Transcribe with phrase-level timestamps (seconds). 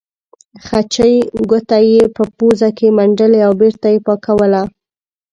[0.65, 1.15] خچۍ
[1.49, 4.63] ګوته یې په پوزه کې منډلې او بېرته یې پاکوله.